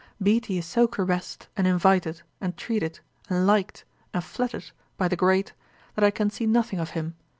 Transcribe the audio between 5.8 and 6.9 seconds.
that I can see nothing of